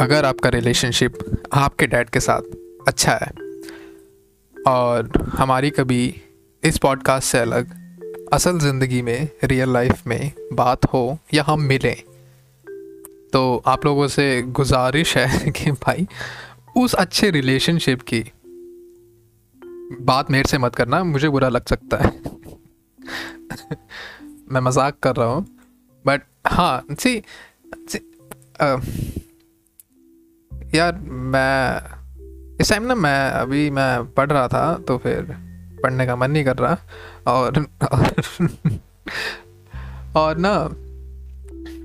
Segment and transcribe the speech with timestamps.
[0.00, 1.18] अगर आपका रिलेशनशिप
[1.52, 2.40] आपके डैड के साथ
[2.88, 3.30] अच्छा है
[4.68, 6.22] और हमारी कभी
[6.64, 7.74] इस पॉडकास्ट से अलग
[8.32, 11.96] असल ज़िंदगी में रियल लाइफ में बात हो या हम मिलें
[13.32, 16.08] तो आप लोगों से गुजारिश है कि भाई
[16.76, 18.24] उस अच्छे रिलेशनशिप की
[20.00, 22.22] बात मेरे से मत करना मुझे बुरा लग सकता है।
[24.52, 25.46] मैं मज़ाक कर रहा हूँ
[26.06, 27.22] बट हाँ सी,
[27.76, 28.12] सी
[28.60, 28.76] आ,
[30.74, 35.22] यार मैं इस टाइम ना मैं अभी मैं पढ़ रहा था तो फिर
[35.82, 36.78] पढ़ने का मन नहीं कर रहा।
[37.26, 38.12] और और,
[40.16, 40.52] और ना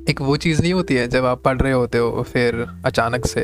[0.10, 3.44] एक वो चीज़ नहीं होती है जब आप पढ़ रहे होते हो फिर अचानक से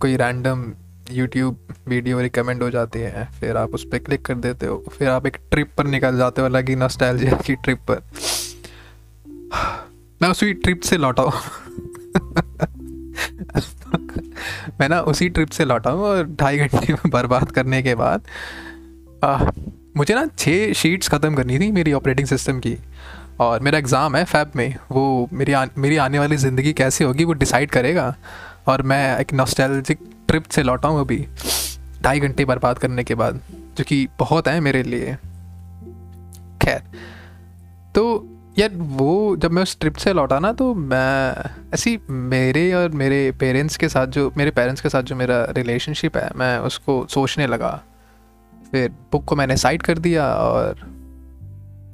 [0.00, 0.72] कोई रैंडम
[1.10, 1.58] यूट्यूब
[1.88, 5.26] वीडियो रिकमेंड हो जाती है फिर आप उस पर क्लिक कर देते हो फिर आप
[5.26, 8.02] एक ट्रिप पर निकल जाते हो अलग ही नॉस्टैल्जिया की ट्रिप पर।
[10.22, 11.32] मैं उसी ट्रिप से लौटा हूँ।
[14.80, 18.22] मैं ना उसी ट्रिप से लौटा हूँ और ढाई घंटे में बर्बाद करने के बाद
[19.24, 19.50] आ,
[19.96, 22.76] मुझे ना छः शीट्स ख़त्म करनी थी मेरी ऑपरेटिंग सिस्टम की।
[23.40, 27.24] और मेरा एग्ज़ाम है फैब में वो मेरी आ, मेरी आने वाली ज़िंदगी कैसी होगी
[27.24, 28.14] वो डिसाइड करेगा।
[28.68, 31.24] और मैं एक नॉस्टैल्जिक ट्रिप से लौटा हूँ अभी
[32.02, 33.40] ढाई घंटे बर्बाद करने के बाद
[33.78, 35.14] जो कि बहुत है मेरे लिए।
[36.62, 36.82] खैर
[37.94, 38.04] तो
[38.58, 41.34] यार वो जब मैं उस ट्रिप से लौटा ना तो मैं,
[41.74, 46.16] ऐसी मेरे और मेरे पेरेंट्स के साथ जो, मेरे पेरेंट्स के साथ जो मेरा रिलेशनशिप
[46.16, 47.70] है, मैं उसको सोचने लगा।
[48.72, 50.92] फिर बुक को मैंने साइड कर दिया और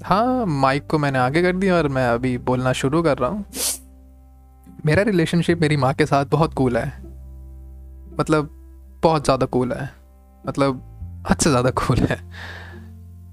[0.05, 3.44] हाँ माइक को मैंने आगे कर दिया और मैं अभी बोलना शुरू कर रहा हूँ।
[4.86, 6.86] मेरा रिलेशनशिप मेरी माँ के साथ बहुत कूल है।
[8.19, 8.48] मतलब
[9.03, 9.91] बहुत ज़्यादा कूल है।
[10.44, 10.83] मतलब
[11.31, 12.19] हद से ज़्यादा कूल है।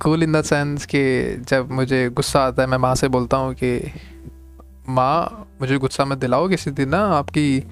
[0.01, 3.53] कूल इन द सेंस कि जब मुझे गुस्सा आता है, मैं माँ से बोलता हूँ
[3.53, 3.91] कि,
[4.89, 7.63] माँ, मुझे गुस्सा मत दिलाओ किसी दिन ना, आपकी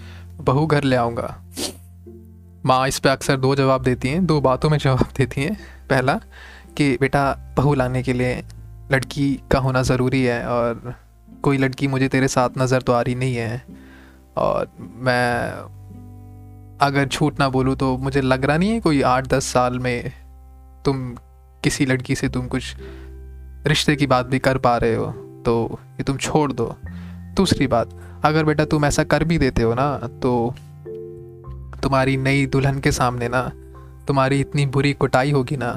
[0.41, 1.43] बहू घर ले आऊँगा।
[2.65, 5.57] माँ इस पर अक्सर दो जवाब देती हैं, दो बातों में जवाब देती हैं।
[5.89, 6.19] पहला,
[6.77, 8.43] कि बेटा, बहू लाने के लिए
[8.91, 10.95] लड़की का होना ज़रूरी है और
[11.43, 13.63] कोई लड़की मुझे तेरे साथ नज़र तो आ रही नहीं है।
[14.37, 15.51] और मैं
[16.81, 20.11] अगर झूठ ना बोलूँ तो मुझे लग रहा नहीं है कोई आठ दस साल में
[20.85, 21.15] तुम
[21.65, 22.75] किसी लड़की से तुम कुछ
[23.67, 25.05] रिश्ते की बात भी कर पा रहे हो
[25.45, 26.75] तो ये तुम छोड़ दो।
[27.35, 27.89] दूसरी बात,
[28.25, 30.53] अगर बेटा तुम ऐसा कर भी देते हो ना तो
[31.83, 33.41] तुम्हारी नई दुल्हन के सामने ना,
[34.07, 35.71] तुम्हारी इतनी बुरी कुटाई होगी ना,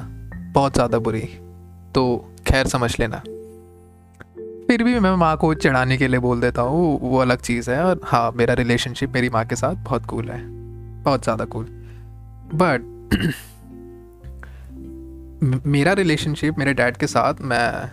[0.53, 1.21] बहुत ज़्यादा बुरी।
[1.95, 3.21] तो खैर समझ लेना।
[4.67, 7.83] फिर भी मैं माँ को चढ़ाने के लिए बोल देता हूँ, वो अलग चीज़ है
[7.83, 10.41] और हाँ मेरा रिलेशनशिप मेरी माँ के साथ बहुत कूल है,
[11.03, 11.65] बहुत ज़्यादा कूल
[12.53, 12.81] बट
[15.43, 17.83] मेरा रिलेशनशिप मेरे डैड के साथ मैं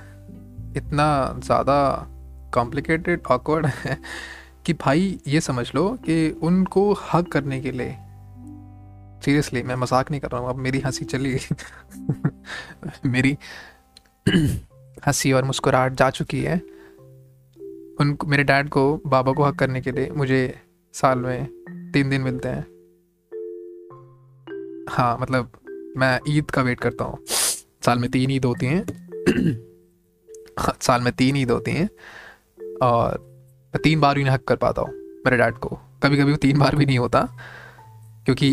[0.77, 2.07] इतना ज़्यादा
[2.55, 3.99] कॉम्प्लिकेटेड ऑकवर्ड है
[4.67, 7.97] कि भाई ये समझ लो कि उनको हक करने के लिए
[9.25, 11.49] सीरियसली मैं मज़ाक नहीं कर रहा हूँ, अब मेरी हँसी चली गई।
[13.07, 13.39] मेरी
[15.07, 16.57] हँसी और मुस्कुराहट जा चुकी है।
[18.01, 20.61] उन मेरे डैड को, बाबा को हक करने के लिए मुझे
[20.93, 21.47] साल में
[21.93, 22.67] तीन दिन मिलते हैं।
[24.89, 25.51] हाँ मतलब
[25.97, 27.19] मैं ईद का वेट करता हूँ।
[27.85, 28.85] साल में तीन ईद होती हैं।
[30.83, 31.89] साल में तीन ईद होती हैं
[32.83, 33.19] और
[33.75, 34.91] मैं तीन बार भी नहीं हक कर पाता हूँ
[35.27, 37.21] मेरे डैड को। कभी कभी तीन बार भी नहीं होता
[38.27, 38.51] क्योंकि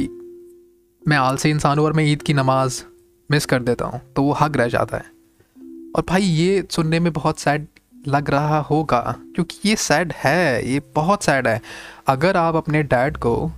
[1.07, 2.81] मैं आलसी इंसान हूँ और मैं ईद की नमाज़
[3.29, 5.11] मिस कर देता हूँ तो वो हक रह जाता है।
[5.95, 7.67] और भाई ये सुनने में बहुत सैड
[8.07, 9.01] लग रहा होगा
[9.35, 11.61] क्योंकि ये सैड है, ये बहुत सैड है।
[12.07, 13.51] अगर आप अपने डैड को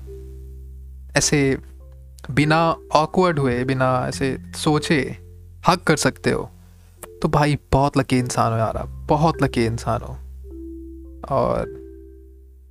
[1.17, 1.57] ऐसे
[2.31, 2.59] बिना
[2.93, 4.99] ऑकवर्ड हुए, बिना ऐसे सोचे
[5.67, 6.49] हक कर सकते हो।
[7.21, 10.17] तो भाई, बहुत लकी इंसान हो यार आप, बहुत लकी इंसान हो।
[11.29, 11.73] और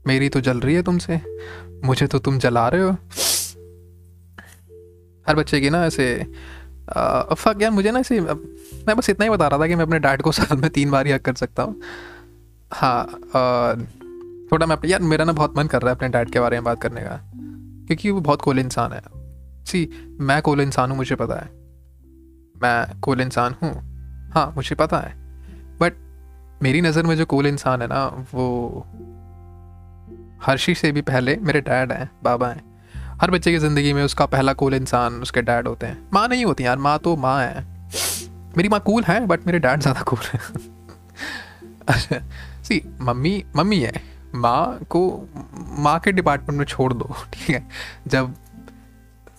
[0.07, 1.21] मेरी तो जल रही है तुमसे,
[1.85, 2.91] मुझे तो तुम जला रहे हो।
[5.27, 6.07] हर बच्चे की ना ऐसे
[6.89, 9.99] फक यार, मुझे ना ऐसे मैं बस इतना ही बता रहा था कि मैं अपने
[9.99, 11.81] डैड को साल में तीन बार ही हक कर सकता हूँ।
[12.73, 13.05] हाँ
[14.53, 16.57] थोड़ा मैं अपने, यार मेरा ना बहुत मन कर रहा है अपने डैड के बारे
[16.57, 17.21] में बात करने का,
[17.87, 19.03] क्योंकि वो बहुत कोल इंसान है।
[19.67, 19.89] सी,
[20.21, 21.51] मैं कोल इंसान हूँ, मुझे पता है।
[22.63, 23.73] मैं कोल इंसान हूँ?
[24.35, 25.15] हाँ मुझे पता है।
[25.81, 25.93] बट
[26.63, 28.87] मेरी नज़र में जो कोल इंसान है ना, वो
[30.43, 32.63] हर्षी से भी पहले मेरे डैड हैं, बाबा हैं।
[33.21, 36.45] हर बच्चे की ज़िंदगी में उसका पहला कूल इंसान उसके डैड होते हैं। माँ नहीं
[36.45, 37.65] होती यार, माँ तो माँ है।
[38.57, 42.23] मेरी माँ कूल है, बट मेरे डैड ज़्यादा कूल है।
[42.63, 43.93] सी, मम्मी मम्मी है।
[44.35, 45.29] माँ को,
[45.79, 47.69] माँ के डिपार्टमेंट में छोड़ दो, ठीक है?
[48.07, 48.35] जब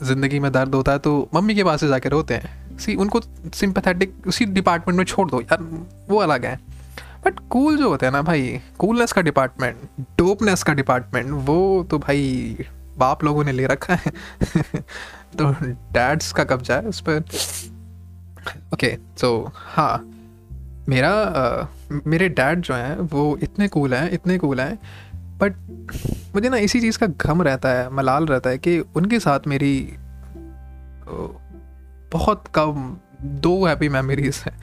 [0.04, 3.22] ज़िंदगी में दर्द होता है तो मम्मी के पास से जाके रोते हैं। सी उनको
[3.54, 5.64] सिंपथेटिक उसी डिपार्टमेंट में छोड़ दो यार
[6.10, 6.60] वो अलग है।
[7.26, 9.78] बट कूल जो होता है ना भाई कूलनेस का डिपार्टमेंट
[10.18, 12.58] डोपनेस का डिपार्टमेंट वो तो भाई
[12.98, 14.12] बाप लोगों ने ले रखा है।
[15.38, 15.52] तो
[15.94, 17.24] डैड्स का कब्जा है उस पर।
[18.74, 20.04] ओके सो हाँ
[20.90, 21.66] मेरा आ,
[22.08, 24.78] मेरे डैड जो हैं वो इतने कूल हैं इतने कूल हैं
[25.38, 25.56] बट
[26.36, 29.94] मुझे ना इसी चीज़ का गम रहता है मलाल रहता है कि उनके साथ मेरी
[32.12, 34.58] बहुत कम दो हैप्पी मेमोरीज हैं।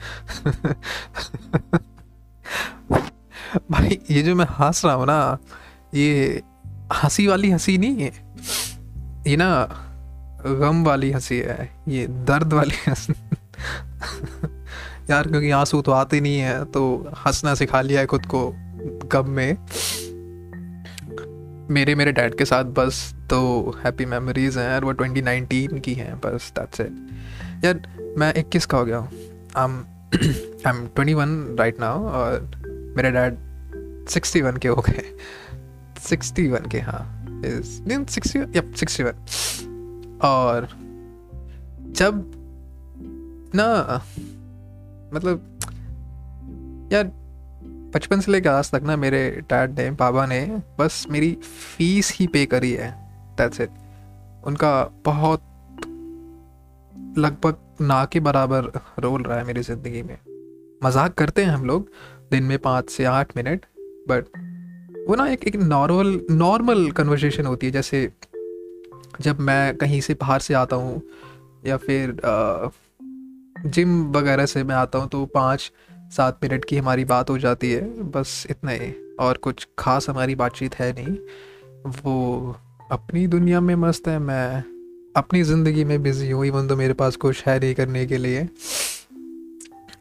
[3.71, 5.37] भाई, ये जो मैं हंस रहा हूँ ना,
[5.93, 6.41] ये
[6.93, 8.11] हँसी वाली हँसी नहीं है,
[9.27, 9.49] ये ना
[10.45, 13.13] गम वाली हँसी है, ये दर्द वाली हँसी।
[15.09, 18.51] यार, क्योंकि आँसू तो आते नहीं है तो हंसना सिखा लिया है खुद को
[19.11, 19.57] गम में।
[21.71, 23.39] मेरे मेरे डैड के साथ बस तो
[23.83, 27.81] हैप्पी मेमोरीज हैं, और वो 2019 की हैं, बस दैट्स इट यार,
[28.17, 29.09] मैं 21 का हो गया हूँ।
[29.57, 29.63] आई
[30.67, 32.51] एम 21 राइट नाउ और
[32.97, 33.37] मेरे डैड
[34.07, 35.03] 61 के हो गए।
[36.01, 37.03] 61 के हाँ।
[37.45, 39.13] सिक्सटी यप 61
[40.25, 40.67] और
[41.91, 42.31] जब
[43.55, 43.67] ना
[45.13, 45.35] मतलब
[46.93, 47.11] यार
[47.95, 50.39] बचपन से लेकर आज तक ना मेरे डैड ने पापा ने
[50.79, 52.89] बस मेरी फ़ीस ही पे करी है।
[53.37, 53.69] दैट्स इट
[54.47, 54.71] उनका
[55.05, 55.41] बहुत
[57.17, 60.17] लगभग ना के बराबर रोल रहा है मेरी ज़िंदगी में।
[60.83, 61.89] मज़ाक करते हैं हम लोग
[62.31, 63.65] दिन में पाँच से आठ मिनट
[64.09, 64.25] बट
[65.07, 68.09] वो ना एक एक नॉर्मल नॉर्मल कन्वर्सेशन होती है। जैसे
[69.21, 71.01] जब मैं कहीं से बाहर से आता हूँ
[71.65, 72.69] या फिर आ,
[73.65, 75.71] जिम वगैरह से मैं आता हूँ तो पाँच
[76.15, 77.81] सात मिनट की हमारी बात हो जाती है।
[78.11, 81.17] बस इतना ही। और कुछ खास हमारी बातचीत है नहीं।
[82.03, 82.55] वो
[82.91, 84.63] अपनी दुनिया में मस्त है। मैं
[85.15, 88.47] अपनी ज़िंदगी में बिज़ी हूँ इवन तो मेरे पास कुछ है नहीं करने के लिए।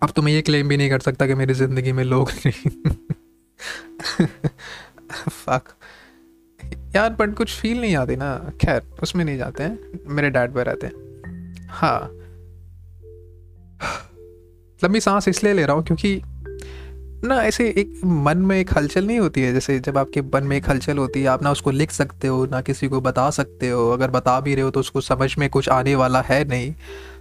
[0.03, 2.71] अब तो मैं ये क्लेम भी नहीं कर सकता कि मेरी ज़िंदगी में लोग नहीं
[5.31, 5.75] फक
[6.97, 10.67] यार बट कुछ फील नहीं आती ना। खैर, उसमें नहीं जाते हैं। मेरे डैड पर
[10.67, 12.01] रहते हैं। हाँ।
[14.85, 16.21] लंबी सांस इसलिए ले रहा हूँ क्योंकि
[17.25, 20.57] ना ऐसे एक मन में एक हलचल नहीं होती है, जैसे जब आपके मन में
[20.57, 23.69] एक हलचल होती है, आप ना उसको लिख सकते हो, ना किसी को बता सकते
[23.71, 26.75] हो, अगर बता भी रहे हो तो उसको समझ में कुछ आने वाला है नहीं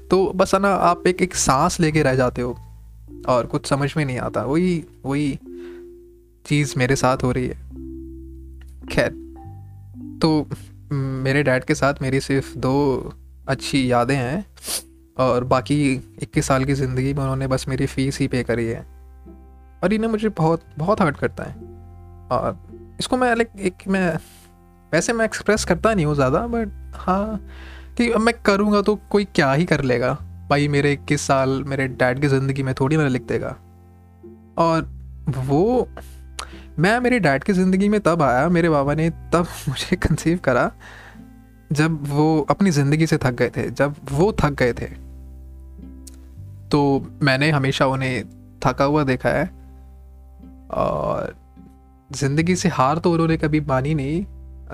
[0.10, 2.58] तो बस ना आप एक एक सांस लेके रह जाते हो
[3.28, 5.40] और कुछ समझ में नहीं आता। वही वही
[6.46, 7.56] चीज़ मेरे साथ हो रही है।
[8.88, 9.10] खैर
[10.22, 10.48] तो
[10.94, 12.74] मेरे डैड के साथ मेरी सिर्फ़ दो
[13.48, 14.46] अच्छी यादें हैं।
[15.24, 15.92] और बाकी
[16.24, 18.86] इक्कीस साल की ज़िंदगी में उन्होंने बस मेरी फ़ीस ही पे करी है।
[19.84, 21.54] और इन्हें मुझे बहुत बहुत हर्ट करता है।
[22.32, 22.58] और
[23.00, 24.18] इसको मैं लाइक एक मैं,
[24.92, 27.40] वैसे मैं एक्सप्रेस करता नहीं हूँ ज़्यादा बट हाँ
[27.98, 30.14] कि मैं करूँगा तो कोई क्या ही कर लेगा।
[30.50, 33.56] भाई मेरे इक्कीस साल, मेरे डैड की ज़िंदगी में थोड़ी ना लिख देगा।
[34.58, 34.90] और
[35.30, 35.88] वो,
[36.80, 40.72] मैं मेरे डैड की ज़िंदगी में तब आया, मेरे बाबा ने तब मुझे कंसीव करा,
[41.72, 44.90] जब वो अपनी ज़िंदगी से थक गए थे, जब वो थक गए थे।
[46.72, 48.24] तो मैंने हमेशा उन्हें
[48.66, 49.46] थका हुआ देखा है।
[50.72, 51.36] और
[52.12, 54.26] ज़िंदगी से हार तो उन्होंने कभी मानी नहीं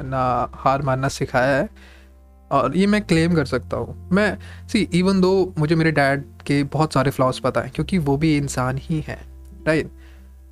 [0.03, 1.69] ना हार मानना सिखाया है।
[2.51, 6.63] और ये मैं क्लेम कर सकता हूँ। मैं सी इवन दो मुझे मेरे डैड के
[6.63, 9.19] बहुत सारे फ्लॉस पता है क्योंकि वो भी इंसान ही हैं
[9.67, 9.87] राइट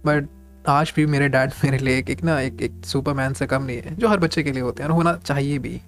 [0.06, 0.28] बट
[0.68, 3.78] आज भी मेरे डैड मेरे लिए एक, एक ना एक एक सुपरमैन से कम नहीं
[3.78, 5.82] है जो हर बच्चे के लिए होते हैं और होना चाहिए भी।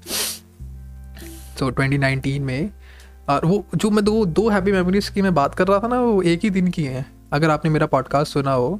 [1.59, 2.69] सो so, 2019 में
[3.29, 5.99] और वो जो मैं दो दो हैप्पी मेमोरीज की मैं बात कर रहा था ना,
[5.99, 8.79] वो एक ही दिन की हैं। अगर आपने मेरा पॉडकास्ट सुना हो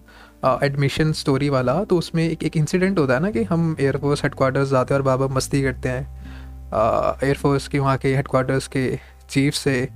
[0.63, 4.70] एडमिशन स्टोरी वाला तो उसमें एक एक इंसिडेंट होता है ना कि हम एयरफोर्स हेडकोार्टर्स
[4.70, 8.89] जाते हैं और बाबा मस्ती करते हैं। एयरफोर्स के वहाँ के हेडकोार्टर्स के
[9.30, 9.88] चीफ से,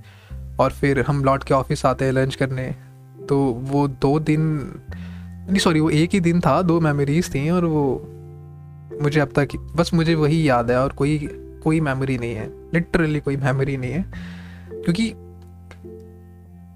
[0.60, 2.64] और फिर हम लौट के ऑफ़िस आते हैं लंच करने।
[3.30, 4.42] तो वो दो दिन,
[4.94, 7.86] नहीं सॉरी वो एक ही दिन था, दो मेमोरीज थी और वो
[9.02, 11.18] मुझे अब तक, बस मुझे वही याद है और कोई
[11.64, 14.06] कोई मेमोरी नहीं है। लिटरली कोई मेमोरी नहीं है।
[14.84, 15.14] क्योंकि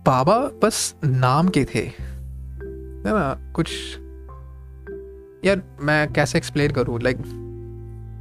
[0.05, 3.51] बाबा बस नाम के थे। है ना?
[3.53, 3.71] कुछ
[5.45, 7.01] यार मैं कैसे एक्सप्लेन करूँ?
[7.01, 7.17] लाइक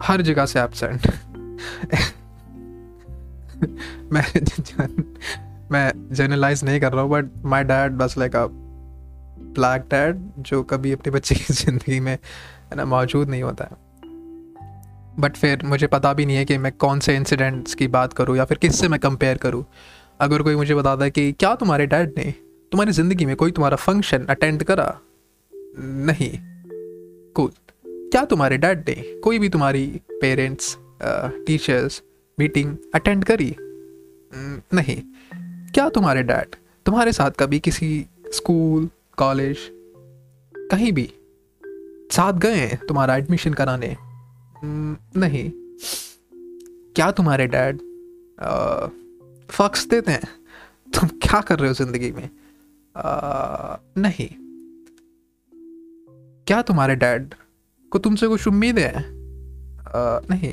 [0.03, 1.07] हर जगह से एबसेंट
[4.13, 5.15] मैं जन,
[5.71, 8.47] मैं जनरलाइज नहीं कर रहा हूँ बट माई डैड बस लाइक अ
[9.55, 13.71] ब्लैक डैड जो कभी अपने बच्चे की ज़िंदगी में है ना मौजूद नहीं होता है।
[15.21, 18.37] बट फिर मुझे पता भी नहीं है कि मैं कौन से इंसिडेंट्स की बात करूँ
[18.37, 19.65] या फिर किससे मैं कंपेयर करूँ।
[20.21, 22.33] अगर कोई मुझे बताता है कि क्या तुम्हारे डैड ने
[22.73, 24.87] तुम्हारी ज़िंदगी में कोई तुम्हारा फ़ंक्शन अटेंड करा?
[25.53, 26.31] नहीं।
[27.37, 27.51] कूल
[27.85, 30.77] क्या तुम्हारे डैड ने कोई भी तुम्हारी पेरेंट्स
[31.47, 32.03] टीचर्स
[32.39, 33.55] मीटिंग अटेंड करी?
[34.73, 34.97] नहीं।
[35.73, 36.57] क्या तुम्हारे डैड
[36.87, 39.59] तुम्हारे साथ कभी किसी स्कूल कॉलेज
[40.55, 41.09] कहीं भी
[42.13, 43.97] साथ गए हैं तुम्हारा एडमिशन कराने?
[45.17, 45.51] नहीं।
[46.97, 47.79] क्या तुम्हारे डैड
[49.51, 50.29] फक्स देते हैं?
[50.91, 52.29] तुम क्या कर रहे हो ज़िंदगी में?
[52.95, 54.29] आ, नहीं।
[56.47, 57.35] क्या तुम्हारे डैड
[57.93, 59.05] को तुमसे कुछ उम्मीद है?
[60.31, 60.53] नहीं।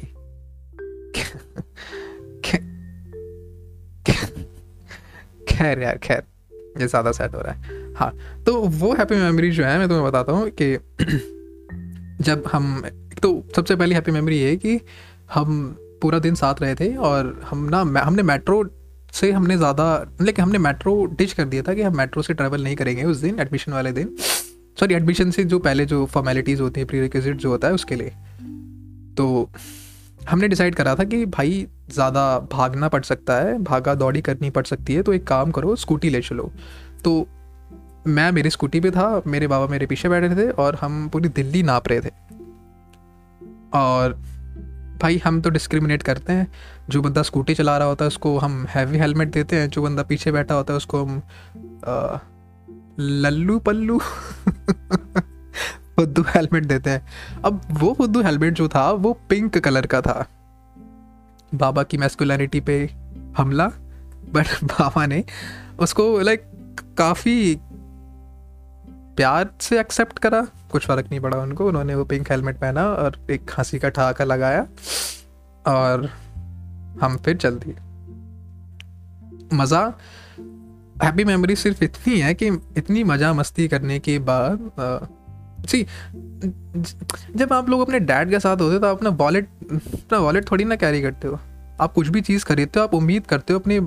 [5.51, 6.24] खैर यार खैर
[6.82, 8.12] ये ज़्यादा सेट हो रहा है। हाँ
[8.46, 10.75] तो वो हैप्पी मेमोरी जो है मैं तुम्हें बताता हूँ कि
[12.24, 12.82] जब हम
[13.18, 14.80] तो सबसे पहली हैप्पी मेमोरी ये है कि
[15.34, 18.63] हम पूरा दिन साथ रहे थे और हम ना, हमने मेट्रो
[19.13, 19.86] से हमने ज़्यादा
[20.22, 23.18] लेकिन हमने मेट्रो डिच कर दिया था कि हम मेट्रो से ट्रैवल नहीं करेंगे उस
[23.18, 24.15] दिन एडमिशन वाले दिन।
[24.77, 27.96] सॉरी एडमिशन से जो पहले जो फॉर्मेलिटीज़ होती हैं प्री रिक्विजिट जो होता है उसके
[27.96, 28.10] लिए।
[29.18, 29.50] तो
[30.22, 34.65] हमने डिसाइड करा था कि भाई, ज़्यादा भागना पड़ सकता है, भागा दौड़ी करनी पड़
[34.65, 36.51] सकती है तो एक काम करो स्कूटी ले चलो।
[37.03, 37.27] तो
[38.08, 41.63] मैं मेरी स्कूटी पे था, मेरे बाबा मेरे पीछे बैठे थे और हम पूरी दिल्ली
[41.63, 42.10] नाप रहे थे।
[43.73, 44.13] और
[45.01, 46.51] भाई हम तो डिस्क्रिमिनेट करते हैं।
[46.89, 50.03] जो बंदा स्कूटी चला रहा होता है, उसको हम हैवी हेलमेट देते हैं। जो बंदा
[50.03, 51.21] पीछे बैठा होता है, उसको हम
[52.99, 53.99] लल्लू पल्लू
[55.95, 57.07] फुद्दू हेलमेट देते हैं।
[57.45, 60.27] अब वो फुद्दू हेलमेट जो था, वो पिंक कलर का था।
[61.55, 62.89] बाबा की मैस्कुलरिटी पे
[63.37, 63.67] हमला
[64.33, 65.23] बट बाबा ने
[65.79, 66.43] उसको लाइक
[66.97, 67.59] काफ़ी
[69.15, 73.17] प्यार से एक्सेप्ट करा। कुछ फ़र्क नहीं पड़ा उनको। उन्होंने वो पिंक हेलमेट पहना और
[73.31, 74.61] एक खांसी का ठहाका लगाया
[75.65, 76.09] और
[77.01, 77.75] हम फिर चल दिए
[79.53, 79.81] मज़ा
[81.03, 82.47] हैप्पी मेमोरी सिर्फ़ इतनी है कि
[82.77, 84.71] इतनी मज़ा मस्ती करने के बाद
[85.69, 85.85] सी
[87.35, 90.51] जब आप लोग अपने डैड के साथ होते हो तो आप अपना वॉलेट अपना वॉलेट
[90.51, 91.39] थोड़ी ना कैरी करते हो।
[91.81, 93.77] आप कुछ भी चीज़ खरीदते हो, आप उम्मीद करते हो, अपने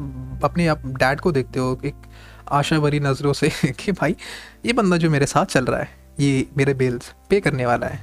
[0.44, 1.94] अपने आप डैड को देखते हो एक
[2.52, 3.48] आशा भरी नज़रों से
[3.80, 4.16] कि भाई,
[4.66, 7.98] ये बंदा जो मेरे साथ चल रहा है। ये मेरे बिल्स पे करने वाला है।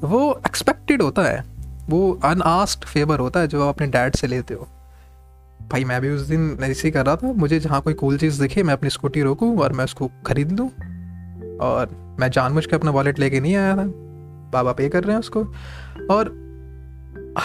[0.00, 1.44] वो एक्सपेक्टेड होता है।
[1.88, 4.68] वो अनआस्ड फेवर होता है जो आप अपने डैड से लेते हो।
[5.72, 8.42] भाई, मैं भी उस दिन ऐसे ही कर रहा था। मुझे जहाँ कोई कूल चीज़
[8.42, 10.68] दिखे, मैं अपनी स्कूटी रोकूँ और मैं उसको ख़रीद लूँ।
[11.56, 13.84] और मैं जानबूझ के अपना वॉलेट लेके नहीं आया था।
[14.52, 15.40] बाबा पे कर रहे हैं उसको।
[16.10, 16.46] और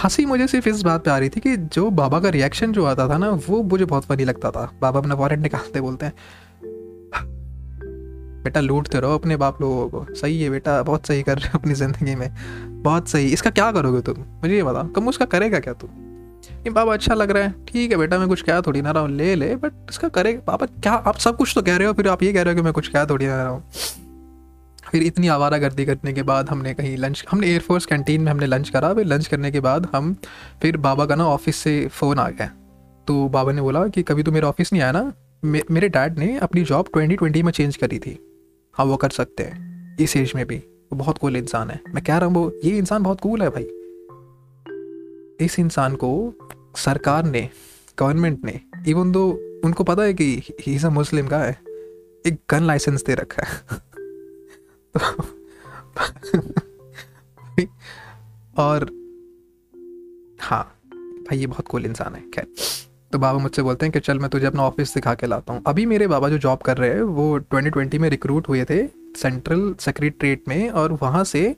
[0.03, 2.85] हँसी मुझे सिर्फ़ इस बात पे आ रही थी कि जो बाबा का रिएक्शन जो
[2.85, 6.13] आता था ना, वो मुझे बहुत फनी लगता था। बाबा अपना वॉलेट निकालते बोलते हैं।
[8.43, 11.59] बेटा लूटते रहो अपने बाप लोगों को। सही है बेटा बहुत सही कर रहे हो
[11.59, 12.29] अपनी ज़िंदगी में।
[12.83, 14.21] बहुत सही। इसका क्या करोगे तुम?
[14.43, 15.89] मुझे ये बता कम उसका करेगा क्या तुम
[16.65, 19.03] ये बाबा अच्छा लग रहा है। ठीक है बेटा मैं कुछ क्या थोड़ी ना रहा
[19.03, 20.93] हूँ ले ले बट इसका करेगा बाबा क्या?
[20.93, 22.73] आप सब कुछ तो कह रहे हो फिर आप ये कह रहे हो कि मैं
[22.73, 23.63] कुछ क्या थोड़ी ना रहा हूँ।
[24.91, 28.45] फिर इतनी आवारा गर्दी करने के बाद हमने कहीं लंच हमने एयरफोर्स कैंटीन में हमने
[28.45, 30.15] लंच करा। फिर लंच करने के बाद हम
[30.61, 32.51] फिर बाबा का ना ऑफ़िस से फ़ोन आ गया।
[33.07, 35.11] तो बाबा ने बोला कि कभी तो मेरा ऑफ़िस नहीं आया ना।
[35.43, 38.17] मे, मेरे डैड ने अपनी जॉब ट्वेंटी ट्वेंटी में चेंज करी थी।
[38.73, 42.03] हाँ वो कर सकते हैं। इस एज में भी। वो बहुत कूल इंसान है। मैं
[42.03, 43.63] कह रहा हूँ, वो, ये इंसान बहुत कूल है भाई।
[45.45, 46.33] इस इंसान को
[46.75, 47.49] सरकार ने
[47.99, 49.31] गवर्नमेंट ने इवन दो
[49.65, 51.59] उनको पता है कि ही इज़ अ मुस्लिम का है
[52.25, 53.81] एक गन लाइसेंस दे रखा है।
[54.97, 55.23] तो
[58.57, 58.83] और
[60.39, 60.79] हाँ
[61.23, 62.47] भाई, ये बहुत कूल इंसान है, खैर।
[63.13, 65.61] तो बाबा मुझसे बोलते हैं कि चल मैं तुझे अपना ऑफ़िस दिखा के लाता हूँ।
[65.67, 68.87] अभी मेरे बाबा जो जॉब कर रहे हैं, वो 2020 में रिक्रूट हुए थे
[69.17, 71.55] सेंट्रल सेक्रेटरीट में और वहाँ से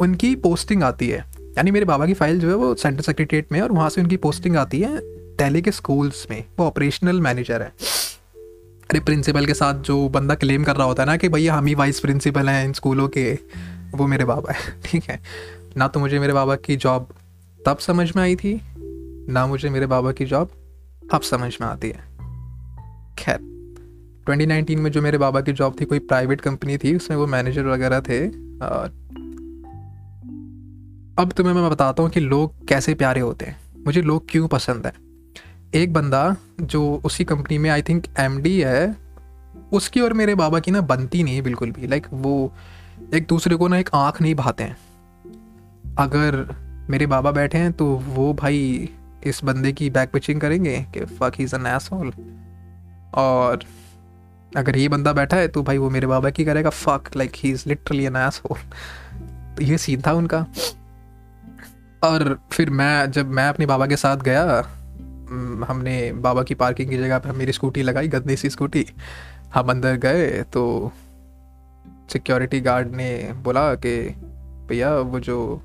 [0.00, 3.60] उनकी पोस्टिंग आती है। यानी मेरे बाबा की फ़ाइल जो है वो सेंट्रल सेक्रेटरीट में
[3.60, 5.00] और वहाँ से उनकी पोस्टिंग आती है
[5.36, 7.72] दिल्ली के स्कूल्स में। वो ऑपरेशनल मैनेजर है।
[8.90, 11.66] अरे प्रिंसिपल के साथ जो बंदा क्लेम कर रहा होता है ना कि भैया हम
[11.66, 13.38] ही वाइस प्रिंसिपल हैं इन स्कूलों के,
[13.94, 15.20] वो मेरे बाबा है। ठीक है?
[15.76, 17.08] ना तो मुझे मेरे बाबा की जॉब
[17.66, 18.60] तब समझ में आई थी,
[19.32, 20.50] ना मुझे मेरे बाबा की जॉब
[21.12, 22.04] अब समझ में आती है।
[23.18, 23.38] खैर
[24.26, 27.66] 2019 में जो मेरे बाबा की जॉब थी, कोई प्राइवेट कंपनी थी, उसमें वो मैनेजर
[27.66, 28.28] वगैरह थे,
[28.66, 29.00] और
[31.18, 34.86] अब तुम्हें मैं बताता हूँ कि लोग कैसे प्यारे होते हैं। मुझे लोग क्यों पसंद
[34.86, 34.92] है?
[35.74, 38.96] एक बंदा जो उसी कंपनी में आई थिंक एमडी है,
[39.72, 42.52] उसकी और मेरे बाबा की ना बनती नहीं है बिल्कुल भी। लाइक वो
[43.14, 44.76] एक दूसरे को ना एक आँख नहीं भाते हैं।
[45.98, 46.54] अगर
[46.90, 48.88] मेरे बाबा बैठे हैं तो वो भाई
[49.26, 52.12] इस बंदे की बैक पिचिंग करेंगे कि फक ही एन एसहोल
[53.14, 53.64] और
[54.56, 57.50] अगर ये बंदा बैठा है तो भाई वो मेरे बाबा की करेगा fuck like he
[57.50, 58.58] is literally an asshole
[59.56, 60.46] तो ये सीन था उनका।
[62.02, 64.42] और फिर मैं, जब मैं अपने बाबा के साथ गया
[65.68, 68.86] हमने बाबा की पार्किंग की जगह पर मेरी स्कूटी लगाई, गंदी सी स्कूटी
[69.54, 70.92] हम अंदर गए तो
[72.12, 74.14] सिक्योरिटी गार्ड ने बोला कि,
[74.68, 75.62] भैया, वो जो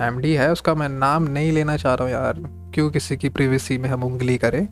[0.00, 3.78] एमडी है, उसका मैं नाम नहीं लेना चाह रहा हूँ यार। क्यों किसी की प्रिवेसी
[3.78, 4.68] में हम उंगली करें?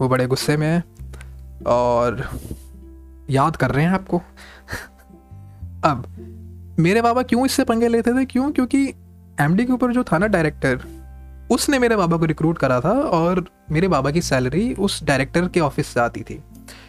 [0.00, 0.84] वो बड़े गुस्से में है।
[1.66, 2.30] और
[3.30, 4.16] याद कर रहे हैं आपको?
[5.84, 6.06] अब,
[6.78, 8.24] मेरे बाबा क्यों इससे पंगे लेते थे?
[8.24, 8.52] क्यों?
[8.52, 8.94] क्योंकि
[9.40, 11.00] एमडी के ऊपर जो था ना डायरेक्टर
[11.50, 15.60] उसने मेरे बाबा को रिक्रूट करा था और मेरे बाबा की सैलरी उस डायरेक्टर के
[15.60, 16.42] ऑफ़िस से आती थी।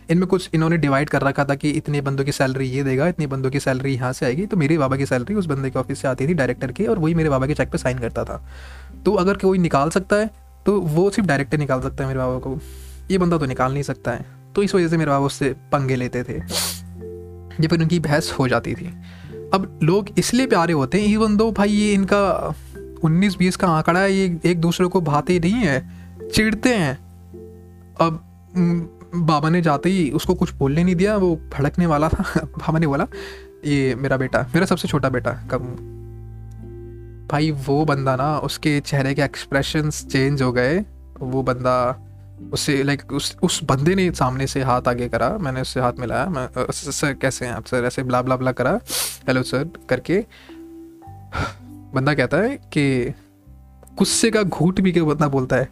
[0.09, 3.27] इनमें कुछ इन्होंने डिवाइड कर रखा था कि इतने बंदों की सैलरी ये देगा, इतने
[3.27, 6.01] बंदों की सैलरी यहाँ से आएगी। तो मेरे बाबा की सैलरी उस बंदे के ऑफ़िस
[6.01, 8.45] से आती थी डायरेक्टर की और वही मेरे बाबा के चेक पे साइन करता था।
[9.05, 10.29] तो अगर कोई निकाल सकता है
[10.65, 12.59] तो वो सिर्फ़ डायरेक्टर निकाल सकता है मेरे बाबा को।
[13.11, 15.95] ये बंदा तो निकाल नहीं सकता है। तो इस वजह से मेरे बाबा उससे पंगे
[15.95, 16.33] लेते थे।
[17.61, 18.93] ये फिर उनकी बहस हो जाती थी।
[19.53, 22.55] अब लोग इसलिए प्यारे होते हैं इवन दो भाई ये इनका
[23.03, 25.89] उन्नीस बीस का आंकड़ा है, ये एक दूसरे को भाते नहीं है,
[26.33, 26.99] चिढ़ते हैं।
[28.01, 28.23] अब
[29.15, 32.87] बाबा ने जाते ही उसको कुछ बोलने नहीं दिया, वो भड़कने वाला था। बाबा ने
[32.87, 33.07] बोला,
[33.65, 35.61] ये मेरा बेटा, मेरा सबसे छोटा बेटा, कब
[37.31, 40.85] भाई वो बंदा ना, उसके चेहरे के एक्सप्रेशंस चेंज हो गए।
[41.19, 42.07] वो बंदा
[42.53, 46.25] उससे लाइक उस उस बंदे ने सामने से हाथ आगे करा, मैंने उससे हाथ मिलाया,
[46.25, 47.85] मैं सर कैसे हैं आप, सर?
[47.85, 48.79] ऐसे ब्ला ब्ला ब्ला करा,
[49.27, 50.25] हेलो, सर, करके।
[51.93, 53.13] बंदा कहता है कि
[53.95, 55.69] गुस्से का घूट भी के बंदा बोलता है?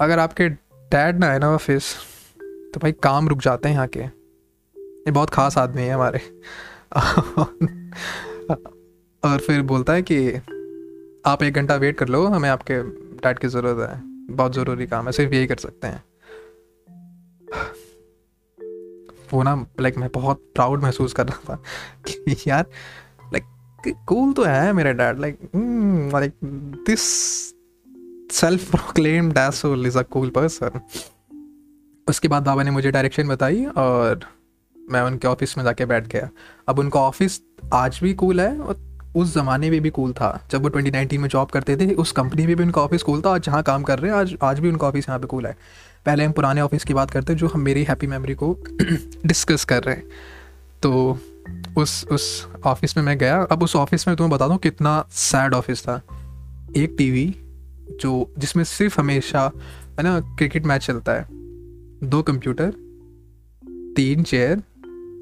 [0.00, 0.48] अगर आपके
[0.92, 1.94] डैड ना है ना ऑफ़िस
[2.74, 4.00] तो भाई काम रुक जाते हैं यहाँ के।
[4.80, 6.20] ये बहुत ख़ास आदमी है हमारे।
[9.24, 10.34] और फिर बोलता है कि
[11.26, 12.82] आप एक घंटा वेट कर लो, हमें आपके
[13.16, 14.00] डैड की ज़रूरत है,
[14.36, 16.04] बहुत ज़रूरी काम है, सिर्फ़ यही कर सकते हैं।
[19.32, 21.62] वो ना लाइक मैं बहुत प्राउड महसूस कर रहा था
[22.08, 22.66] कि यार
[23.32, 23.44] लाइक
[24.08, 25.38] कूल तो है मेरा dad like
[26.14, 26.32] like
[26.86, 27.00] this
[28.32, 30.80] self proclaimed asshole is a cool person
[32.08, 34.20] उसके बाद बाबा ने मुझे डायरेक्शन बताई और
[34.90, 36.28] मैं उनके ऑफ़िस में जाके बैठ गया।
[36.68, 37.40] अब उनका ऑफ़िस
[37.72, 41.28] आज भी कूल है और उस ज़माने में भी कूल था। जब वो 2019 में
[41.28, 43.98] जॉब करते थे, उस कंपनी में भी उनका ऑफ़िस कूल था आज जहाँ काम कर
[43.98, 45.56] रहे हैं, आज आज भी उनका ऑफ़िस यहाँ पे कूल है।
[46.06, 48.58] पहले हम पुराने ऑफ़िस की बात करते हैं, जो हम मेरी हैप्पी मेमोरी को
[49.26, 50.04] डिस्कस कर रहे हैं।
[50.82, 51.18] तो
[51.78, 55.54] उस उस ऑफ़िस में मैं गया। अब उस ऑफ़िस में तुम्हें बता दूँ कितना सैड
[55.54, 56.02] ऑफ़िस था।
[56.76, 57.36] एक टीवी
[58.00, 59.50] जो, जिसमें सिर्फ़ हमेशा,
[59.98, 61.26] है ना क्रिकेट मैच चलता है।
[62.04, 62.74] दो कंप्यूटर
[63.96, 64.62] तीन चेयर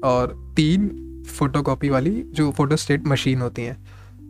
[0.03, 3.77] और तीन फोटोकॉपी वाली जो फ़ोटो स्टेट मशीन होती हैं,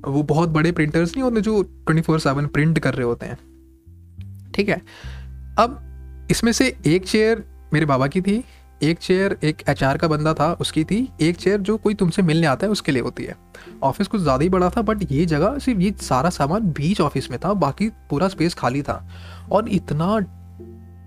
[0.07, 3.37] वो बहुत बड़े प्रिंटर्स नहीं होते जो ट्वेंटी फोर सेवन प्रिंट कर रहे होते हैं।
[4.53, 4.81] ठीक है?
[5.59, 8.43] अब इसमें से एक चेयर मेरे बाबा की थी,
[8.83, 12.47] एक चेयर एक एचआर का बंदा था, उसकी थी, एक चेयर जो कोई तुमसे मिलने
[12.47, 13.35] आता है, उसके लिए होती है।
[13.83, 17.29] ऑफ़िस कुछ ज़्यादा ही बड़ा था बट ये जगह सिर्फ़ ये सारा सामान बीच ऑफ़िस
[17.31, 19.07] में था, बाकी पूरा स्पेस खाली था।
[19.51, 20.17] और इतना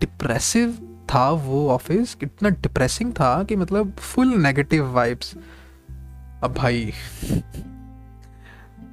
[0.01, 0.77] डिप्रेसिव
[1.15, 5.35] था वो ऑफ़िस इतना डिप्रेसिंग था कि मतलब फुल नेगेटिव वाइब्स
[6.43, 6.93] अब भाई,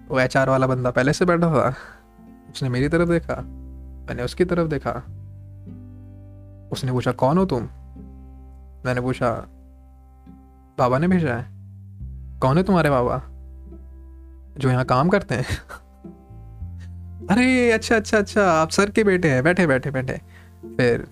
[0.10, 1.76] वो एच वाला बंदा पहले से बैठा था,
[2.54, 3.42] उसने मेरी तरफ़ देखा,
[4.08, 4.92] मैंने उसकी तरफ़ देखा।
[6.72, 7.64] उसने पूछा, कौन हो तुम?
[8.86, 9.32] मैंने पूछा,
[10.80, 11.46] बाबा ने भेजा है।
[12.40, 13.22] कौन है तुम्हारे बाबा,
[14.58, 15.46] जो यहाँ काम करते हैं?
[17.28, 20.22] अरे अच्छा अच्छा अच्छा आप सर के बेटे हैं। बैठे बैठे बैठे।
[20.78, 21.08] फिर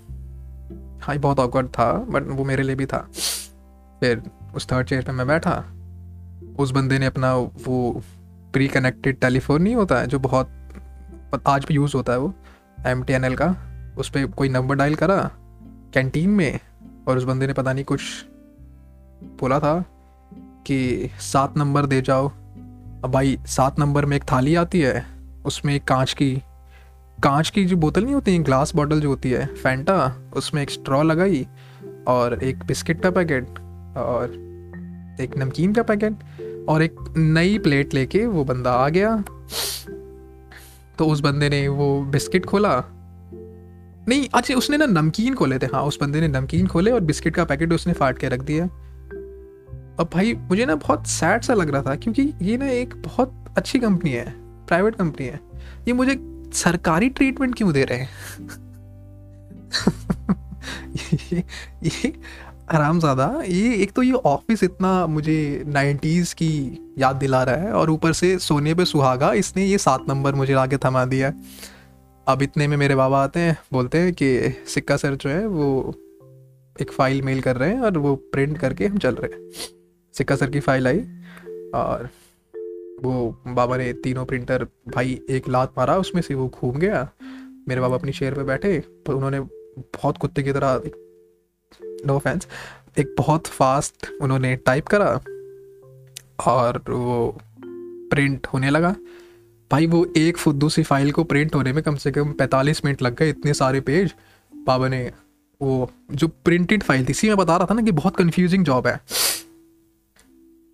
[1.01, 3.07] हाँ बहुत ऑकवर्ड था बट वो मेरे लिए भी था।
[3.99, 4.23] फिर,
[4.55, 5.65] उस थर्ड चेयर पे मैं बैठा।
[6.59, 8.03] उस बंदे ने अपना वो
[8.53, 12.33] प्री कनेक्टेड टेलीफोन नहीं होता है, जो बहुत आज भी यूज़ होता है वो
[12.87, 13.55] एम टी एन एल का,
[13.97, 15.17] उस पर कोई नंबर डायल करा
[15.93, 16.59] कैंटीन में,
[17.07, 18.01] और उस बंदे ने पता नहीं कुछ
[19.39, 19.83] बोला था
[20.67, 25.05] कि सात नंबर दे जाओ। अब भाई, सात नंबर में एक थाली आती है,
[25.45, 26.33] उसमें एक कांच की
[27.17, 30.69] कांच की जो बोतल नहीं होती है ग्लास बॉटल जो होती है फैंटा उसमें एक
[30.69, 31.45] स्ट्रॉ लगाई,
[32.07, 33.59] और एक बिस्किट का पैकेट
[33.97, 34.44] और
[35.21, 36.15] एक नमकीन का पैकेट
[36.69, 39.23] और एक नई प्लेट लेके वो बंदा आ गया।
[40.97, 42.83] तो उस बंदे ने वो बिस्किट खोला।
[44.07, 47.35] नहीं अच्छा उसने ना नमकीन खोले थे। हाँ उस बंदे ने नमकीन खोले और बिस्किट
[47.35, 48.65] का पैकेट उसने फाट के रख दिया।
[49.99, 53.45] अब भाई मुझे ना बहुत सैड सा लग रहा था क्योंकि ये ना एक बहुत
[53.57, 54.33] अच्छी कंपनी है
[54.67, 55.39] प्राइवेट कंपनी है।
[55.87, 56.19] ये मुझे
[56.53, 58.09] सरकारी ट्रीटमेंट क्यों दे रहे हैं?
[61.33, 61.43] ये,
[61.83, 62.13] ये
[62.65, 66.49] आराम ज़्यादा। ये एक तो ये ऑफ़िस इतना मुझे नाइन्टीज़ की
[66.99, 70.53] याद दिला रहा है और ऊपर से सोने पे सुहागा, इसने ये सात नंबर मुझे
[70.55, 71.31] आगे थमा दिया
[72.27, 75.93] अब इतने में मेरे बाबा आते हैं, बोलते हैं कि सिक्का सर जो है वो
[76.75, 79.51] एक फ़ाइल मेल कर रहे हैं और वो प्रिंट करके हम चल रहे हैं।
[80.15, 80.99] सिक्का सर की फ़ाइल आई
[81.75, 82.09] और
[83.03, 87.07] वो बाबा ने तीनों प्रिंटर, भाई एक लात मारा, उसमें से वो घूम गया।
[87.67, 90.81] मेरे बाबा अपनी चेयर पे बैठे तो उन्होंने बहुत कुत्ते की तरह
[92.05, 92.47] नो फैंस
[92.99, 95.09] एक बहुत फास्ट उन्होंने टाइप करा
[96.45, 97.37] और वो
[98.09, 98.95] प्रिंट होने लगा।
[99.71, 103.01] भाई, वो एक फुद्दू सी फ़ाइल को प्रिंट होने में कम से कम पैंतालीस मिनट
[103.01, 104.13] लग गए, इतने सारे पेज
[104.53, 105.11] बाबा ने
[105.61, 108.87] वो जो प्रिंटेड फ़ाइल थी, इसी में बता रहा था ना कि बहुत कंफ्यूजिंग जॉब
[108.87, 108.99] है।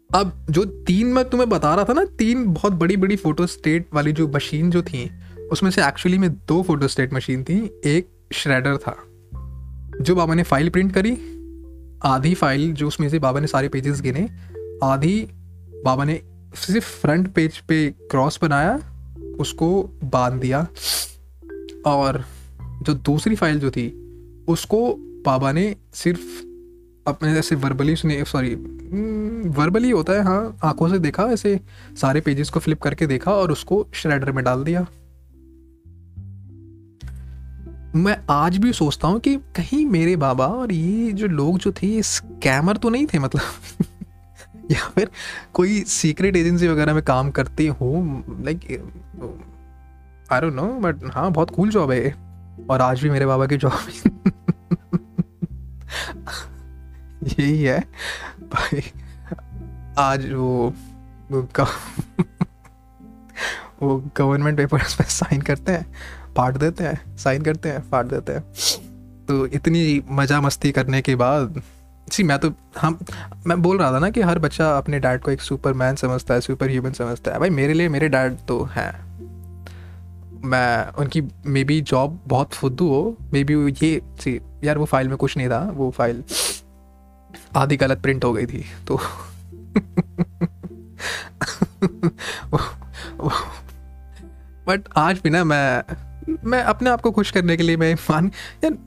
[0.09, 3.87] अब जो तीन मैं तुम्हें बता रहा था ना, तीन बहुत बड़ी बड़ी फ़ोटो स्टेट
[3.93, 5.09] वाली जो मशीन जो थी,
[5.51, 8.97] उसमें से एक्चुअली में दो फ़ोटो स्टेट मशीन थी। एक श्रेडर था।
[10.01, 11.11] जो बाबा ने फ़ाइल प्रिंट करी,
[12.03, 14.29] आधी फ़ाइल जो उसमें से बाबा ने सारे पेजेस गिने,
[14.83, 15.27] आधी
[15.85, 16.21] बाबा ने
[16.55, 18.79] सिर्फ़ फ्रंट पेज पे क्रॉस बनाया,
[19.39, 20.67] उसको बाँध दिया।
[21.85, 22.23] और
[22.81, 23.87] जो दूसरी फ़ाइल जो थी,
[24.47, 26.45] उसको बाबा ने सिर्फ़
[27.07, 28.55] अपने जैसे वर्बली उसने सॉरी
[29.49, 31.59] वर्बली होता है हाँ आँखों से देखा, ऐसे
[32.01, 34.85] सारे पेजेस को फ्लिप करके देखा और उसको श्रेडर में डाल दिया।
[37.95, 42.01] मैं आज भी सोचता हूँ कि कहीं मेरे बाबा और ये जो लोग जो थे
[42.01, 43.41] स्कैमर तो नहीं थे मतलब?
[44.71, 45.09] या फिर
[45.53, 48.85] कोई सीक्रेट एजेंसी वगैरह में काम करते हो like
[50.31, 52.15] I don't know but हाँ बहुत कूल जॉब है
[52.69, 53.73] और आज भी मेरे बाबा की जॉब
[57.39, 57.83] यही है।
[58.41, 58.83] भाई,
[59.97, 60.73] आज वो
[63.81, 65.85] वो गवर्नमेंट पेपर्स पे साइन करते हैं,
[66.37, 68.41] फाड़ देते हैं साइन करते हैं, फाड़ देते हैं।
[69.27, 71.61] तो इतनी मज़ा मस्ती करने के बाद
[72.07, 72.97] सी मैं तो हम,
[73.47, 76.33] मैं बोल रहा था ना कि हर बच्चा अपने डैड को एक सुपर मैन समझता
[76.33, 78.91] है सुपर ह्यूमन समझता है। भाई, मेरे लिए मेरे डैड तो हैं।
[80.43, 85.07] मैं, उनकी मे बी जॉब बहुत फुद्दू हो मे बी ये सी यार वो फ़ाइल
[85.07, 86.23] में कुछ नहीं था, वो फ़ाइल
[87.55, 88.99] आधी गलत प्रिंट हो गई थी तो
[94.71, 95.83] बट आज भी ना मैं
[96.45, 98.31] मैं अपने आप को खुश करने के लिए मैं मान,
[98.63, 98.77] यार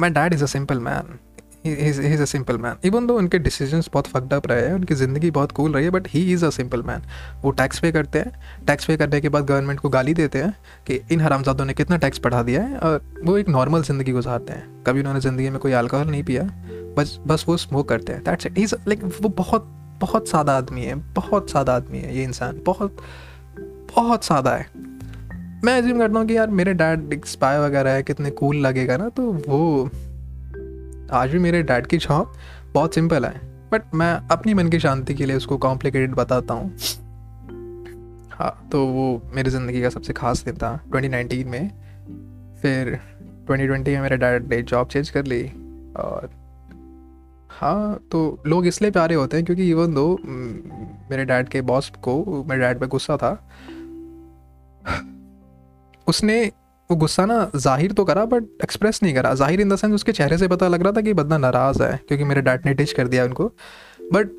[0.00, 1.18] my dad is a simple man
[1.66, 5.30] is a simple man even though उनके डिसीजंस बहुत फकड अप रहे हैं, उनकी ज़िंदगी
[5.30, 7.02] बहुत कूल रही है but he is a simple man
[7.42, 10.54] वो टैक्स पे करते हैं। टैक्स पे करने के बाद गवर्नमेंट को गाली देते हैं
[10.86, 14.52] कि इन हरामजादों ने कितना टैक्स बढ़ा दिया है और वो एक नॉर्मल ज़िंदगी गुजारते
[14.52, 16.42] हैं। कभी उन्होंने ज़िंदगी में कोई अल्कोहल नहीं पिया,
[16.96, 20.84] बस बस वो स्मोक करते हैं। दैट्स इट इज़ लाइक वो बहुत बहुत सादा आदमी
[20.84, 22.96] है, बहुत सादा आदमी है ये इंसान। बहुत
[23.96, 24.89] बहुत सादा है।
[25.64, 29.08] मैं एज्यूम करता हूँ कि यार मेरे डैड स्पाई वगैरह है, कितने कूल लगेगा ना
[29.08, 29.84] तो वो
[31.12, 32.32] आज भी मेरे डैड की जॉब
[32.74, 33.40] बहुत सिंपल है।
[33.72, 36.70] बट मैं अपनी मन की शांति के लिए उसको कॉम्प्लिकेटेड बताता हूँ।
[38.30, 41.68] हाँ तो वो मेरी ज़िंदगी का सबसे खास दिन था 2019 में।
[42.62, 42.98] फिर
[43.48, 45.42] 2020 में मेरे डैड ने जॉब चेंज कर ली
[45.96, 46.30] और
[47.50, 52.44] हाँ तो लोग इसलिए प्यारे होते हैं क्योंकि इवन दो मेरे डैड के बॉस को,
[52.48, 53.32] मेरे डैड पे गुस्सा था।
[56.10, 56.40] उसने
[56.90, 60.12] वो गुस्सा ना ज़ाहिर तो करा बट एक्सप्रेस नहीं करा। ज़ाहिर इन द सेंस उसके
[60.12, 62.92] चेहरे से पता लग रहा था कि बंदा नाराज़ है, क्योंकि मेरे डैड ने टिच
[62.92, 63.46] कर दिया उनको।
[64.12, 64.30] बट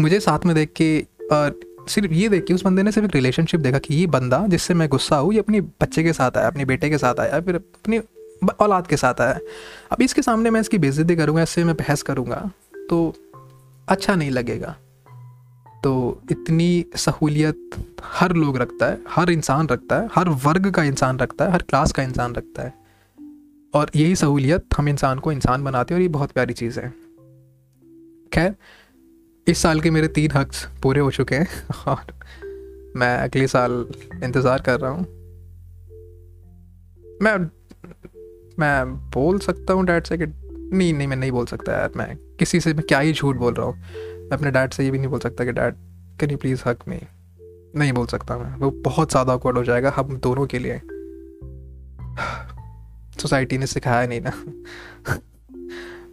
[0.00, 0.88] मुझे साथ में देख के
[1.32, 4.46] और सिर्फ़ ये देख के उस बंदे ने सिर्फ़ एक रिलेशनशिप देखा कि ये बंदा
[4.48, 7.40] जिससे मैं गुस्सा हूँ, ये अपने बच्चे के साथ आया, अपने बेटे के साथ आया
[7.40, 8.00] फिर अपनी
[8.60, 9.38] औलाद के साथ आया।
[9.92, 12.50] अब इसके सामने मैं इसकी बेइज्जती करूँगा, इससे मैं बहस करूँगा
[12.90, 13.14] तो
[13.88, 14.76] अच्छा नहीं लगेगा।
[15.86, 17.70] तो इतनी सहूलियत
[18.04, 21.62] हर लोग रखता है, हर इंसान रखता है, हर वर्ग का इंसान रखता है, हर
[21.62, 22.74] क्लास का इंसान रखता है।
[23.74, 26.90] और यही सहूलियत हम इंसान को इंसान बनाते हैं और ये बहुत प्यारी चीज़ है।
[28.32, 28.54] खैर,
[29.48, 31.48] इस साल के मेरे तीन हक्स पूरे हो चुके हैं
[31.86, 32.14] और
[32.96, 33.86] मैं अगले साल
[34.24, 35.06] इंतज़ार कर रहा हूँ।
[37.22, 37.38] मैं
[38.58, 40.24] मैं बोल सकता हूँ डैड से कि
[40.76, 43.54] नहीं नहीं, मैं नहीं बोल सकता यार, मैं किसी से मैं क्या ही झूठ बोल
[43.54, 43.82] रहा हूँ।
[44.26, 45.74] मैं अपने डैड से ये भी नहीं बोल सकता कि डैड
[46.20, 47.00] कैन यू प्लीज़ हक मी
[47.76, 50.80] नहीं बोल सकता मैं। वो बहुत ज़्यादा अकवर्ड हो जाएगा हम दोनों के लिए।
[53.20, 54.30] सोसाइटी ने सिखाया नहीं ना।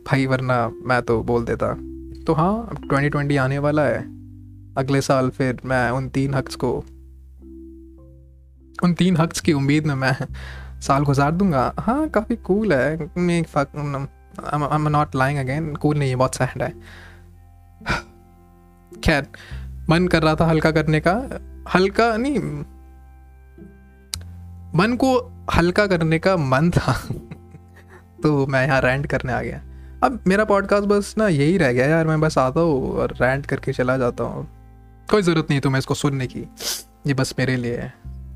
[0.08, 1.73] भाई, वरना मैं तो बोल देता।
[2.26, 4.02] तो हाँ अब ट्वेंटी ट्वेंटी आने वाला है।
[4.78, 6.71] अगले साल फिर मैं उन तीन हक्स को,
[8.80, 10.15] उन तीन हक्स की उम्मीद में मैं
[10.82, 12.97] साल गुजार दूँगा। हाँ काफ़ी कूल है।
[14.89, 16.73] नॉट लाइंग अगेन कूल नहीं है, बहुत सैड है।
[19.04, 19.28] खैर,
[19.89, 21.12] मन कर रहा था हल्का करने का।
[21.74, 22.39] हल्का नहीं,
[24.76, 26.93] मन को हल्का करने का मन था।
[28.24, 29.62] तो मैं यहाँ रैंट करने आ गया।
[30.04, 33.46] अब मेरा पॉडकास्ट बस ना यही रह गया यार, मैं बस आता हूँ और रैंट
[33.46, 34.48] करके चला जाता हूँ।
[35.12, 36.48] कोई ज़रूरत नहीं तुम्हें इसको सुनने की।
[37.08, 37.93] ये बस मेरे लिए है।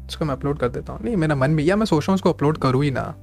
[0.08, 2.16] इसको मैं अपलोड कर देता हूँ। नहीं, मेरा मन भी, या मैं सोच रहा हूँ
[2.16, 3.16] उसको अपलोड करूँ ही ना।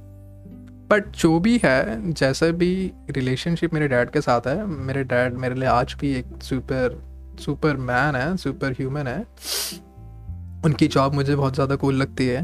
[0.89, 5.55] बट जो भी है जैसे भी रिलेशनशिप मेरे डैड के साथ है मेरे डैड मेरे
[5.55, 7.01] लिए आज भी एक सुपर
[7.39, 9.19] सुपर मैन है सुपर ह्यूमन है।
[10.65, 12.43] उनकी जॉब मुझे बहुत ज़्यादा कूल लगती है।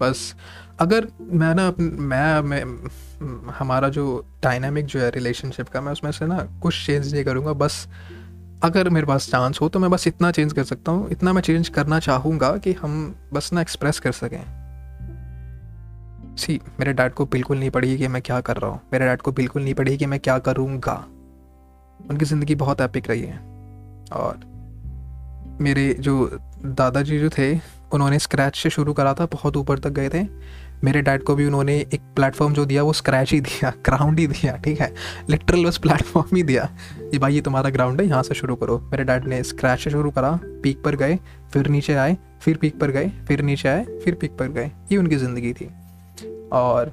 [0.00, 0.34] बस
[0.80, 6.26] अगर मैं ना मैं, मैं हमारा जो डायनामिक जो है रिलेशनशिप का मैं उसमें से
[6.26, 7.86] ना कुछ चेंज नहीं करूँगा। बस
[8.64, 11.42] अगर मेरे पास चांस हो तो मैं बस इतना चेंज कर सकता हूँ। इतना मैं
[11.42, 14.63] चेंज करना चाहूँगा कि हम बस ना एक्सप्रेस कर सकें।
[16.38, 19.22] सी मेरे डैड को बिल्कुल नहीं पड़ी कि मैं क्या कर रहा हूँ। मेरे डैड
[19.22, 21.04] को बिल्कुल नहीं पड़ी कि मैं क्या करूँगा।
[22.10, 23.38] उनकी ज़िंदगी बहुत एपिक रही है।
[24.12, 24.40] और
[25.60, 27.60] मेरे जो दादाजी जो थे,
[27.92, 30.26] उन्होंने स्क्रैच से शुरू करा था, बहुत ऊपर तक गए थे।
[30.84, 34.26] मेरे डैड को भी उन्होंने एक प्लेटफॉर्म जो दिया, वो स्क्रैच ही दिया ग्राउंड ही
[34.26, 34.94] दिया, ठीक है?
[35.30, 36.68] लिटरल बस प्लेटफॉर्म ही दिया
[37.12, 39.90] ये भाई ये तुम्हारा ग्राउंड है, यहाँ से शुरू करो। मेरे डैड ने स्क्रैच से
[39.90, 41.18] शुरू करा पीक पर गए,
[41.52, 44.96] फिर नीचे आए, फिर पीक पर गए, फिर नीचे आए, फिर पीक पर गए। ये
[44.96, 45.70] उनकी ज़िंदगी थी।
[46.54, 46.92] और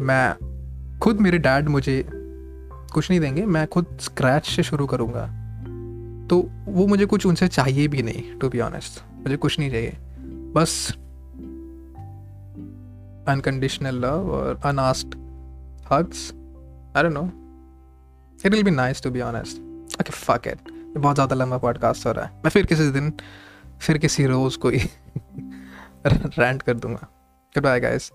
[0.00, 5.26] मैं खुद मेरे डैड मुझे कुछ नहीं देंगे मैं खुद स्क्रैच से शुरू करूँगा
[6.28, 9.96] तो वो मुझे कुछ उनसे चाहिए भी नहीं टू बी ऑनेस्ट मुझे कुछ नहीं चाहिए
[10.54, 10.76] बस
[13.26, 15.16] unconditional love or unasked
[15.84, 16.32] hugs.
[16.94, 17.30] I don't know.
[18.38, 19.60] It'll be nice to be honest.
[20.00, 20.72] Okay, fuck it.
[20.96, 23.12] बहुत ज़्यादा लंबा पॉडकास्ट हो रहा है मैं फिर किसी दिन
[23.80, 24.78] फिर किसी रोज़ कोई
[26.06, 27.08] रैंट कर दूँगा
[27.54, 28.10] गुड बाय गाइस